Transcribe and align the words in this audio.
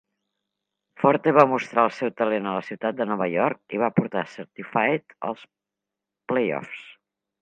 Forte 1.01 1.33
va 1.39 1.43
mostrar 1.51 1.83
el 1.89 1.93
seu 1.97 2.11
talent 2.21 2.49
a 2.51 2.53
la 2.55 2.63
ciutat 2.69 2.97
de 3.01 3.07
Nova 3.11 3.27
York 3.35 3.75
i 3.77 3.83
va 3.83 3.91
portar 3.99 4.27
Certified 4.37 5.17
als 5.31 5.45
playoffs. 6.33 6.83